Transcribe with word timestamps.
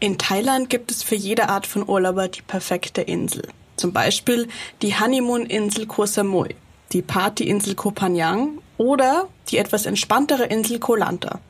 In 0.00 0.18
Thailand 0.18 0.68
gibt 0.68 0.90
es 0.90 1.02
für 1.02 1.14
jede 1.14 1.48
Art 1.48 1.66
von 1.66 1.88
Urlauber 1.88 2.28
die 2.28 2.42
perfekte 2.42 3.00
Insel. 3.00 3.48
Zum 3.76 3.92
Beispiel 3.92 4.48
die 4.82 4.98
Honeymoon-Insel 4.98 5.86
Koh 5.86 6.06
Samui, 6.06 6.54
die 6.92 7.02
Partyinsel 7.02 7.74
Koh 7.74 7.92
Phangan 7.94 8.58
oder 8.76 9.28
die 9.48 9.58
etwas 9.58 9.86
entspanntere 9.86 10.44
Insel 10.44 10.78
Koh 10.78 10.96
Lanta. 10.96 11.40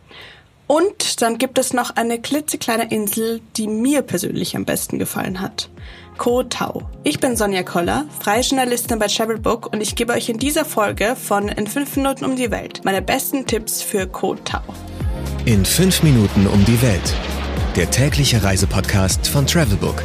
Und 0.67 1.21
dann 1.21 1.37
gibt 1.37 1.59
es 1.59 1.75
noch 1.75 1.91
eine 1.96 2.21
klitzekleine 2.21 2.90
Insel, 2.90 3.40
die 3.57 3.67
mir 3.67 4.03
persönlich 4.03 4.56
am 4.56 4.65
besten 4.65 4.99
gefallen 4.99 5.40
hat. 5.40 5.69
Koh 6.17 6.45
Tao. 6.45 6.88
Ich 7.03 7.21
bin 7.21 7.37
Sonja 7.37 7.65
Koller, 7.65 8.06
freie 8.21 8.40
Journalistin 8.40 8.99
bei 8.99 9.08
Travelbook 9.08 9.72
und 9.72 9.83
ich 9.83 9.97
gebe 9.97 10.13
euch 10.13 10.29
in 10.29 10.38
dieser 10.38 10.65
Folge 10.65 11.17
von 11.17 11.49
In 11.49 11.67
5 11.67 11.97
Minuten 11.97 12.24
um 12.24 12.37
die 12.37 12.51
Welt 12.51 12.83
meine 12.85 13.03
besten 13.03 13.47
Tipps 13.47 13.83
für 13.83 14.06
Koh 14.06 14.37
Tao. 14.37 14.63
In 15.45 15.65
5 15.65 16.02
Minuten 16.02 16.47
um 16.47 16.65
die 16.65 16.80
Welt. 16.80 17.15
Der 17.77 17.91
tägliche 17.91 18.41
Reisepodcast 18.43 19.27
von 19.27 19.47
Travelbook. 19.47 20.01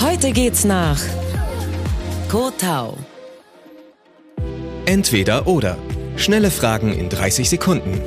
Heute 0.00 0.32
geht's 0.32 0.64
nach 0.64 1.00
Koh 2.28 2.50
Tao. 2.50 2.96
Entweder 4.86 5.46
oder. 5.46 5.78
Schnelle 6.16 6.50
Fragen 6.50 6.92
in 6.92 7.08
30 7.08 7.48
Sekunden. 7.48 8.00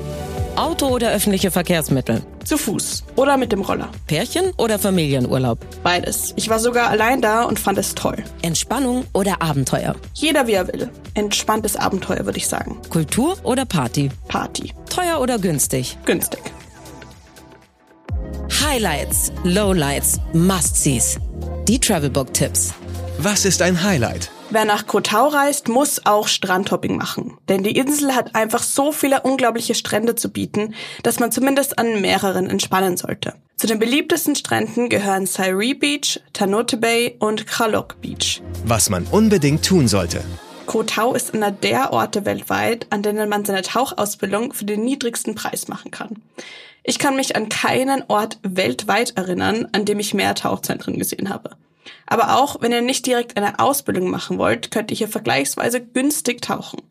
Auto 0.57 0.87
oder 0.87 1.11
öffentliche 1.11 1.49
Verkehrsmittel? 1.49 2.21
Zu 2.43 2.57
Fuß 2.57 3.05
oder 3.15 3.37
mit 3.37 3.53
dem 3.53 3.61
Roller. 3.61 3.89
Pärchen 4.05 4.51
oder 4.57 4.77
Familienurlaub? 4.77 5.59
Beides. 5.81 6.33
Ich 6.35 6.49
war 6.49 6.59
sogar 6.59 6.89
allein 6.89 7.21
da 7.21 7.43
und 7.43 7.59
fand 7.59 7.77
es 7.77 7.95
toll. 7.95 8.17
Entspannung 8.41 9.05
oder 9.13 9.41
Abenteuer? 9.41 9.95
Jeder 10.13 10.45
wie 10.45 10.53
er 10.53 10.67
will. 10.67 10.89
Entspanntes 11.13 11.75
Abenteuer, 11.77 12.25
würde 12.25 12.37
ich 12.37 12.47
sagen. 12.47 12.77
Kultur 12.89 13.37
oder 13.43 13.65
Party? 13.65 14.11
Party. 14.27 14.73
Teuer 14.89 15.21
oder 15.21 15.39
günstig? 15.39 15.97
Günstig. 16.05 16.41
Highlights, 18.73 19.31
Lowlights, 19.43 20.19
Must-Sees. 20.33 21.19
Die 21.67 21.79
Travelbook-Tipps. 21.79 22.73
Was 23.19 23.45
ist 23.45 23.61
ein 23.61 23.83
Highlight? 23.83 24.31
Wer 24.49 24.65
nach 24.65 24.87
Koh 24.87 24.99
Tao 24.99 25.27
reist, 25.27 25.67
muss 25.67 26.07
auch 26.07 26.27
Strandhopping 26.27 26.97
machen. 26.97 27.37
Denn 27.47 27.61
die 27.61 27.77
Insel 27.77 28.15
hat 28.15 28.33
einfach 28.33 28.63
so 28.63 28.91
viele 28.91 29.21
unglaubliche 29.21 29.75
Strände 29.75 30.15
zu 30.15 30.31
bieten, 30.31 30.73
dass 31.03 31.19
man 31.19 31.31
zumindest 31.31 31.77
an 31.77 32.01
mehreren 32.01 32.49
entspannen 32.49 32.97
sollte. 32.97 33.35
Zu 33.57 33.67
den 33.67 33.77
beliebtesten 33.77 34.35
Stränden 34.35 34.89
gehören 34.89 35.27
Sairi 35.27 35.75
Beach, 35.75 36.19
Tanote 36.33 36.77
Bay 36.77 37.15
und 37.19 37.45
Kralok 37.45 38.01
Beach. 38.01 38.41
Was 38.65 38.89
man 38.89 39.05
unbedingt 39.11 39.63
tun 39.63 39.87
sollte. 39.87 40.23
Koh 40.65 40.81
Tao 40.81 41.13
ist 41.13 41.35
einer 41.35 41.51
der 41.51 41.93
Orte 41.93 42.25
weltweit, 42.25 42.87
an 42.89 43.03
denen 43.03 43.29
man 43.29 43.45
seine 43.45 43.61
Tauchausbildung 43.61 44.53
für 44.53 44.65
den 44.65 44.83
niedrigsten 44.83 45.35
Preis 45.35 45.67
machen 45.67 45.91
kann. 45.91 46.23
Ich 46.83 46.99
kann 46.99 47.15
mich 47.15 47.35
an 47.35 47.47
keinen 47.47 48.03
Ort 48.09 48.39
weltweit 48.43 49.15
erinnern, 49.15 49.67
an 49.71 49.85
dem 49.85 49.99
ich 49.99 50.13
mehr 50.13 50.35
Tauchzentren 50.35 50.97
gesehen 50.99 51.29
habe. 51.29 51.51
Aber 52.05 52.35
auch 52.35 52.61
wenn 52.61 52.73
ihr 52.73 52.81
nicht 52.81 53.05
direkt 53.05 53.37
eine 53.37 53.59
Ausbildung 53.59 54.09
machen 54.09 54.37
wollt, 54.37 54.69
könnt 54.69 54.91
ihr 54.91 54.97
hier 54.97 55.07
vergleichsweise 55.07 55.81
günstig 55.81 56.41
tauchen. 56.41 56.81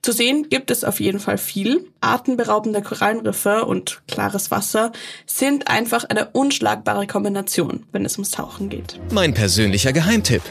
Zu 0.00 0.12
sehen 0.12 0.48
gibt 0.48 0.70
es 0.70 0.82
auf 0.82 1.00
jeden 1.00 1.20
Fall 1.20 1.38
viel. 1.38 1.86
Atemberaubende 2.00 2.82
Korallenriffe 2.82 3.64
und 3.64 4.02
klares 4.08 4.50
Wasser 4.50 4.90
sind 5.26 5.68
einfach 5.68 6.04
eine 6.04 6.30
unschlagbare 6.30 7.06
Kombination, 7.06 7.86
wenn 7.92 8.04
es 8.04 8.14
ums 8.14 8.30
Tauchen 8.30 8.68
geht. 8.68 8.98
Mein 9.12 9.34
persönlicher 9.34 9.92
Geheimtipp. 9.92 10.42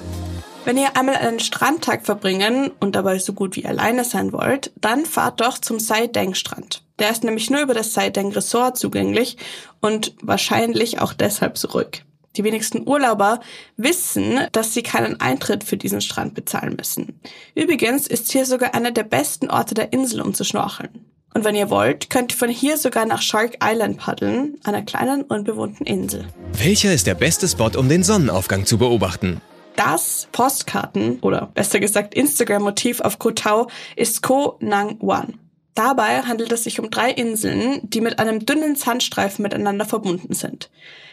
Wenn 0.64 0.78
ihr 0.78 0.96
einmal 0.96 1.16
einen 1.16 1.40
Strandtag 1.40 2.06
verbringen 2.06 2.72
und 2.80 2.96
dabei 2.96 3.18
so 3.18 3.34
gut 3.34 3.56
wie 3.56 3.66
alleine 3.66 4.04
sein 4.04 4.32
wollt, 4.32 4.72
dann 4.80 5.06
fahrt 5.06 5.42
doch 5.42 5.58
zum 5.58 5.80
Saideng 5.80 6.36
Strand. 6.36 6.84
Der 7.00 7.10
ist 7.10 7.24
nämlich 7.24 7.50
nur 7.50 7.62
über 7.62 7.74
das 7.74 7.94
Saideng 7.94 8.32
Resort 8.32 8.78
zugänglich 8.78 9.38
und 9.80 10.14
wahrscheinlich 10.22 11.00
auch 11.00 11.14
deshalb 11.14 11.58
ruhig. 11.74 12.06
Die 12.38 12.44
wenigsten 12.44 12.88
Urlauber 12.88 13.42
wissen, 13.76 14.40
dass 14.52 14.74
sie 14.74 14.84
keinen 14.84 15.20
Eintritt 15.20 15.64
für 15.64 15.78
diesen 15.78 16.00
Strand 16.00 16.36
bezahlen 16.36 16.76
müssen. 16.78 17.20
Übrigens 17.56 18.06
ist 18.06 18.32
hier 18.32 18.46
sogar 18.46 18.76
einer 18.76 18.92
der 18.92 19.04
besten 19.04 19.50
Orte 19.50 19.74
der 19.74 19.92
Insel, 19.92 20.22
um 20.22 20.36
zu 20.36 20.44
schnorcheln. 20.44 21.06
Und 21.34 21.44
wenn 21.44 21.56
ihr 21.56 21.70
wollt, 21.70 22.10
könnt 22.10 22.34
ihr 22.34 22.38
von 22.38 22.50
hier 22.50 22.78
sogar 22.78 23.06
nach 23.06 23.22
Shark 23.22 23.58
Island 23.64 23.98
paddeln, 23.98 24.58
einer 24.64 24.84
kleinen 24.84 25.24
unbewohnten 25.24 25.86
Insel. 25.86 26.28
Welcher 26.54 26.94
ist 26.94 27.08
der 27.08 27.16
beste 27.16 27.48
Spot, 27.48 27.72
um 27.78 27.90
den 27.90 28.04
Sonnenaufgang 28.04 28.66
zu 28.66 28.78
beobachten? 28.78 29.42
Das 29.76 30.28
Postkarten 30.32 31.20
oder 31.22 31.50
besser 31.54 31.80
gesagt 31.80 32.14
Instagram-Motiv 32.14 33.02
auf 33.02 33.20
Koh 33.20 33.32
Tao 33.32 33.68
ist 33.96 34.22
Koh 34.22 34.58
Nang 34.60 34.98
Wan. 35.02 35.40
Dabei 35.74 36.24
handelt 36.24 36.52
es 36.52 36.66
sich 36.66 36.80
um 36.80 36.90
drei 36.90 37.12
Inseln, 37.12 37.80
die 37.84 38.02
mit 38.02 38.20
einem 38.20 38.46
dünnen 38.46 38.76
Sandstreifen 38.76 39.44
miteinander 39.44 39.86
verbunden 39.86 40.34
sind. 40.34 40.70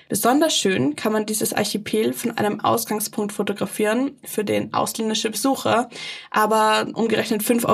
Besonders 0.09 0.57
schön 0.57 0.97
kann 0.97 1.13
man 1.13 1.27
dieses 1.27 1.53
Archipel 1.53 2.13
von 2.13 2.37
einem 2.39 2.61
Ausgangspunkt 2.61 3.33
fotografieren, 3.33 4.13
für 4.25 4.43
den 4.43 4.73
ausländische 4.73 5.31
Besucher 5.31 5.91
aber 6.31 6.89
umgerechnet 6.95 7.43
5,50 7.43 7.69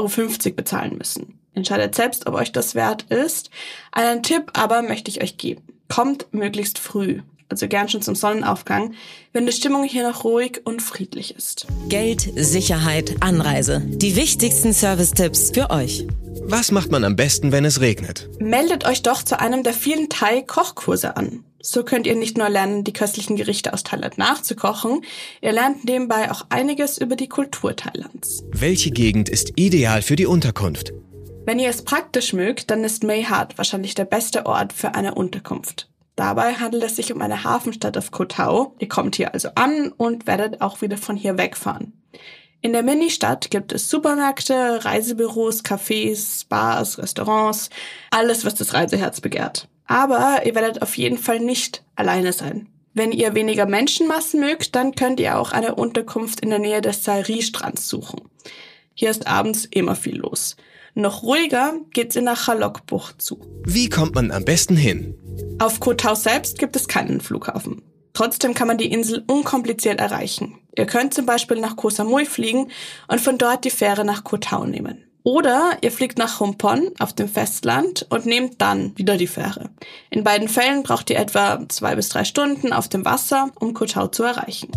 Euro 0.47 0.55
bezahlen 0.55 0.99
müssen. 0.99 1.39
Entscheidet 1.55 1.95
selbst, 1.95 2.27
ob 2.27 2.35
euch 2.35 2.51
das 2.51 2.75
wert 2.75 3.05
ist. 3.05 3.51
Einen 3.93 4.23
Tipp 4.23 4.51
aber 4.55 4.83
möchte 4.83 5.11
ich 5.11 5.23
euch 5.23 5.39
geben. 5.39 5.63
Kommt 5.89 6.27
möglichst 6.33 6.81
früh 6.81 7.21
also 7.55 7.69
gern 7.69 7.89
schon 7.89 8.03
zum 8.03 8.17
Sonnenaufgang, 8.17 8.95
wenn 9.33 9.47
die 9.47 9.53
Stimmung 9.53 9.85
hier 9.85 10.03
noch 10.09 10.25
ruhig 10.25 10.63
und 10.65 10.83
friedlich 10.83 11.37
ist. 11.37 11.69
Geld, 11.89 12.29
Sicherheit, 12.35 13.15
Anreise. 13.21 13.81
Die 13.87 14.17
wichtigsten 14.17 14.73
Service-Tipps 14.73 15.53
für 15.55 15.71
euch. 15.71 16.05
Was 16.43 16.73
macht 16.73 16.91
man 16.91 17.05
am 17.05 17.15
besten, 17.15 17.53
wenn 17.53 17.65
es 17.65 17.81
regnet? 17.81 18.29
Meldet 18.41 18.87
euch 18.87 19.03
doch 19.03 19.23
zu 19.23 19.39
einem 19.39 19.63
der 19.63 19.73
vielen 19.73 20.09
Thai-Kochkurse 20.09 21.17
an. 21.17 21.45
So 21.63 21.85
könnt 21.85 22.09
ihr 22.09 22.17
nicht 22.17 22.37
nur 22.37 22.49
lernen, 22.49 22.83
die 22.83 22.93
köstlichen 22.93 23.37
Gerichte 23.37 23.73
aus 23.73 23.85
Thailand 23.85 24.19
nachzukochen, 24.19 25.03
ihr 25.41 25.53
lernt 25.53 25.85
nebenbei 25.85 26.33
auch 26.33 26.47
einiges 26.49 26.99
über 26.99 27.15
die 27.15 27.29
Kultur 27.29 27.77
Thailands. 27.77 28.43
Welche 28.51 28.91
Gegend 28.91 29.29
ist 29.29 29.53
ideal 29.55 30.03
für 30.03 30.17
die 30.17 30.27
Unterkunft? 30.27 30.93
Wenn 31.47 31.61
ihr 31.61 31.71
es 31.71 31.83
praktisch 31.83 32.33
mögt, 32.33 32.73
dann 32.73 32.83
ist 32.83 33.05
Mae 33.05 33.27
Hat 33.27 33.57
wahrscheinlich 33.59 33.95
der 33.95 34.07
beste 34.07 34.45
Ort 34.45 34.73
für 34.73 34.97
eine 34.97 35.15
Unterkunft. 35.15 35.89
Dabei 36.17 36.55
handelt 36.55 36.85
es 36.85 36.97
sich 36.97 37.13
um 37.13 37.21
eine 37.21 37.45
Hafenstadt 37.45 37.99
auf 37.99 38.11
Koh 38.11 38.25
Tao. 38.25 38.77
Ihr 38.79 38.89
kommt 38.89 39.17
hier 39.17 39.35
also 39.35 39.49
an 39.57 39.93
und 39.97 40.27
werdet 40.27 40.61
auch 40.61 40.81
wieder 40.81 40.97
von 40.97 41.17
hier 41.17 41.39
wegfahren. 41.39 41.93
In 42.61 42.73
der 42.73 42.83
Ministadt 42.83 43.51
gibt 43.51 43.73
es 43.73 43.91
Supermärkte, 43.91 44.85
Reisebüros, 44.85 45.65
Cafés, 45.65 46.47
Bars, 46.49 46.99
Restaurants, 46.99 47.69
alles, 48.11 48.45
was 48.45 48.55
das 48.55 48.73
Reiseherz 48.73 49.21
begehrt. 49.21 49.69
Aber 49.87 50.47
ihr 50.47 50.55
werdet 50.55 50.81
auf 50.81 50.97
jeden 50.97 51.19
Fall 51.19 51.41
nicht 51.41 51.85
alleine 51.95 52.33
sein. 52.33 52.69
Wenn 52.95 53.13
ihr 53.13 53.35
weniger 53.35 53.67
Menschenmassen 53.67 54.41
mögt, 54.41 54.77
dann 54.77 54.95
könnt 54.95 55.21
ihr 55.21 55.39
auch 55.39 55.53
eine 55.53 55.75
Unterkunft 55.75 56.41
in 56.41 56.51
der 56.51 56.61
Nähe 56.61 56.81
des 56.81 57.05
Sairi-Strands 57.05 57.89
suchen. 57.89 58.23
Hier 58.95 59.11
ist 59.11 59.27
abends 59.27 59.65
immer 59.65 59.97
viel 59.97 60.17
los. 60.17 60.57
Noch 60.95 61.23
ruhiger 61.25 61.75
geht's 61.93 62.15
in 62.15 62.25
der 62.25 62.37
Chalok-Bucht 62.37 63.21
zu. 63.21 63.41
Wie 63.65 63.89
kommt 63.89 64.15
man 64.15 64.31
am 64.31 64.45
besten 64.45 64.77
hin? 64.77 65.15
Auf 65.59 65.81
Koh 65.81 65.95
Tao 65.95 66.15
selbst 66.15 66.59
gibt 66.59 66.77
es 66.77 66.87
keinen 66.87 67.21
Flughafen. 67.21 67.83
Trotzdem 68.13 68.55
kann 68.55 68.69
man 68.69 68.79
die 68.79 68.93
Insel 68.93 69.25
unkompliziert 69.27 69.99
erreichen. 69.99 70.61
Ihr 70.77 70.87
könnt 70.87 71.13
zum 71.13 71.27
Beispiel 71.27 71.61
nach 71.61 71.75
Koh 71.75 71.91
Samui 71.91 72.27
fliegen 72.27 72.71
und 73.09 73.21
von 73.21 73.39
dort 73.39 73.65
die 73.65 73.71
Fähre 73.71 74.05
nach 74.05 74.23
Koh 74.23 74.37
Tao 74.37 74.67
nehmen. 74.67 75.05
Oder 75.25 75.79
ihr 75.81 75.91
fliegt 75.91 76.19
nach 76.19 76.39
Humpon 76.39 76.91
auf 76.99 77.13
dem 77.13 77.29
Festland 77.29 78.07
und 78.11 78.27
nehmt 78.27 78.61
dann 78.61 78.97
wieder 78.97 79.17
die 79.17 79.27
Fähre. 79.27 79.71
In 80.11 80.23
beiden 80.23 80.49
Fällen 80.49 80.85
braucht 80.85 81.11
ihr 81.11 81.19
etwa 81.19 81.67
zwei 81.69 81.97
bis 81.97 82.11
drei 82.11 82.25
Stunden 82.25 82.73
auf 82.73 82.89
dem 82.89 83.05
Wasser, 83.05 83.51
um 83.59 83.75
Koh 83.75 83.87
Tao 83.87 84.09
zu 84.09 84.23
erreichen. 84.23 84.71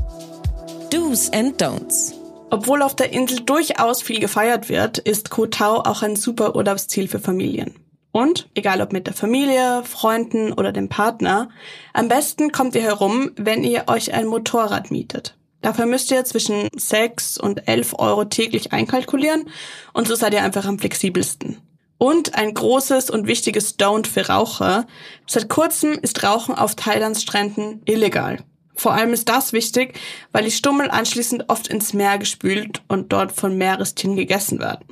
Do's 0.89 1.29
and 1.31 1.61
Don'ts. 1.61 2.16
Obwohl 2.49 2.81
auf 2.81 2.95
der 2.95 3.11
Insel 3.11 3.41
durchaus 3.41 4.01
viel 4.01 4.19
gefeiert 4.19 4.69
wird, 4.69 4.99
ist 4.99 5.29
Koh 5.29 5.47
Tao 5.47 5.81
auch 5.81 6.01
ein 6.01 6.15
super 6.15 6.55
Urlaubsziel 6.55 7.09
für 7.09 7.19
Familien. 7.19 7.75
Und, 8.13 8.49
egal 8.55 8.81
ob 8.81 8.93
mit 8.93 9.05
der 9.05 9.13
Familie, 9.13 9.83
Freunden 9.83 10.53
oder 10.53 10.71
dem 10.71 10.87
Partner, 10.87 11.49
am 11.93 12.07
besten 12.07 12.51
kommt 12.53 12.73
ihr 12.73 12.81
herum, 12.81 13.31
wenn 13.35 13.63
ihr 13.63 13.83
euch 13.87 14.13
ein 14.13 14.27
Motorrad 14.27 14.91
mietet. 14.91 15.37
Dafür 15.61 15.85
müsst 15.85 16.09
ihr 16.09 16.23
zwischen 16.23 16.69
6 16.73 17.37
und 17.37 17.67
11 17.67 17.95
Euro 17.99 18.25
täglich 18.25 18.71
einkalkulieren 18.71 19.49
und 19.93 20.07
so 20.07 20.15
seid 20.15 20.33
ihr 20.33 20.43
einfach 20.43 20.65
am 20.65 20.79
flexibelsten. 20.79 21.57
Und 21.97 22.35
ein 22.35 22.53
großes 22.53 23.09
und 23.09 23.27
wichtiges 23.27 23.77
Don't 23.77 24.07
für 24.07 24.27
Raucher. 24.27 24.85
Seit 25.25 25.49
kurzem 25.49 25.93
ist 25.93 26.23
Rauchen 26.23 26.55
auf 26.55 26.75
Thailands 26.75 27.23
Stränden 27.23 27.81
illegal. 27.85 28.37
Vor 28.77 28.93
allem 28.93 29.11
ist 29.11 29.27
das 29.27 29.51
wichtig, 29.53 29.99
weil 30.31 30.45
die 30.45 30.51
Stummel 30.51 30.89
anschließend 30.89 31.49
oft 31.49 31.67
ins 31.67 31.93
Meer 31.93 32.17
gespült 32.17 32.83
und 32.87 33.11
dort 33.11 33.33
von 33.33 33.57
Meerestieren 33.57 34.15
gegessen 34.15 34.59
werden. 34.59 34.85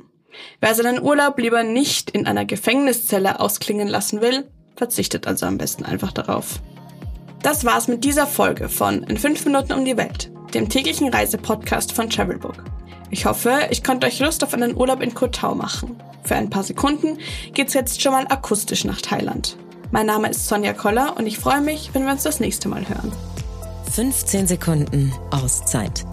Wer 0.60 0.74
seinen 0.74 1.00
Urlaub 1.00 1.38
lieber 1.38 1.62
nicht 1.62 2.10
in 2.10 2.26
einer 2.26 2.44
Gefängniszelle 2.44 3.40
ausklingen 3.40 3.88
lassen 3.88 4.20
will, 4.20 4.50
verzichtet 4.74 5.26
also 5.26 5.46
am 5.46 5.56
besten 5.56 5.84
einfach 5.84 6.12
darauf. 6.12 6.60
Das 7.42 7.64
war's 7.64 7.88
mit 7.88 8.04
dieser 8.04 8.26
Folge 8.26 8.68
von 8.68 9.04
In 9.04 9.16
5 9.16 9.46
Minuten 9.46 9.72
um 9.72 9.84
die 9.84 9.96
Welt 9.96 10.30
dem 10.54 10.68
täglichen 10.68 11.08
Reisepodcast 11.08 11.92
von 11.92 12.08
Travelbook. 12.08 12.64
Ich 13.10 13.26
hoffe, 13.26 13.68
ich 13.70 13.84
konnte 13.84 14.06
euch 14.06 14.18
Lust 14.18 14.42
auf 14.42 14.54
einen 14.54 14.76
Urlaub 14.76 15.02
in 15.02 15.14
Koh 15.14 15.26
Tao 15.26 15.54
machen. 15.54 16.00
Für 16.24 16.34
ein 16.34 16.50
paar 16.50 16.64
Sekunden 16.64 17.18
geht's 17.52 17.74
jetzt 17.74 18.00
schon 18.00 18.12
mal 18.12 18.26
akustisch 18.28 18.84
nach 18.84 19.00
Thailand. 19.00 19.56
Mein 19.92 20.06
Name 20.06 20.30
ist 20.30 20.48
Sonja 20.48 20.72
Koller 20.72 21.16
und 21.16 21.26
ich 21.26 21.38
freue 21.38 21.60
mich, 21.60 21.90
wenn 21.92 22.04
wir 22.04 22.12
uns 22.12 22.24
das 22.24 22.40
nächste 22.40 22.68
Mal 22.68 22.88
hören. 22.88 23.12
15 23.96 24.46
Sekunden 24.46 25.10
Auszeit 25.30 26.04